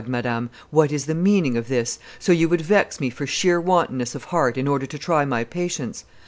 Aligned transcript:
madame, 0.07 0.49
what 0.71 0.91
is 0.91 1.05
the 1.05 1.13
meaning 1.13 1.55
of 1.55 1.67
this? 1.67 1.99
So 2.17 2.31
you 2.31 2.49
would 2.49 2.61
vex 2.61 2.99
me 2.99 3.11
for 3.11 3.27
sheer 3.27 3.61
wantonness 3.61 4.15
of 4.15 4.23
heart 4.23 4.57
in 4.57 4.67
order 4.67 4.87
to 4.87 4.97
try 4.97 5.25
my 5.25 5.43
patience? 5.43 6.05